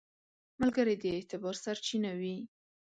[0.59, 2.37] ملګری د اعتبار سرچینه وي